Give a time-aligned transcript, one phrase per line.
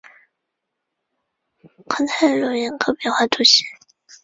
[1.87, 3.63] 康泰卢人口变化图示